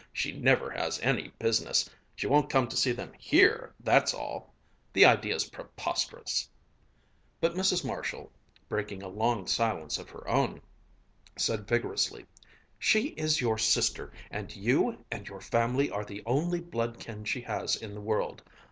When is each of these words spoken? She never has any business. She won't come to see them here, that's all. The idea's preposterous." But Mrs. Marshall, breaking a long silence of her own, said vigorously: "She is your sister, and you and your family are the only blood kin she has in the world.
She 0.11 0.31
never 0.31 0.71
has 0.71 0.99
any 1.01 1.27
business. 1.37 1.87
She 2.15 2.25
won't 2.25 2.49
come 2.49 2.67
to 2.69 2.75
see 2.75 2.91
them 2.91 3.13
here, 3.19 3.75
that's 3.79 4.15
all. 4.15 4.51
The 4.93 5.05
idea's 5.05 5.45
preposterous." 5.51 6.49
But 7.39 7.53
Mrs. 7.53 7.85
Marshall, 7.85 8.31
breaking 8.67 9.03
a 9.03 9.07
long 9.07 9.45
silence 9.45 9.99
of 9.99 10.09
her 10.09 10.27
own, 10.27 10.59
said 11.37 11.67
vigorously: 11.67 12.25
"She 12.79 13.09
is 13.09 13.41
your 13.41 13.59
sister, 13.59 14.11
and 14.31 14.55
you 14.55 15.05
and 15.11 15.27
your 15.27 15.39
family 15.39 15.91
are 15.91 16.03
the 16.03 16.23
only 16.25 16.61
blood 16.61 16.99
kin 16.99 17.23
she 17.23 17.41
has 17.41 17.75
in 17.75 17.93
the 17.93 18.01
world. 18.01 18.41